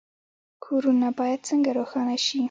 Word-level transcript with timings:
کورونه 0.65 1.07
باید 1.19 1.41
څنګه 1.49 1.69
روښانه 1.77 2.15
شي؟ 2.25 2.39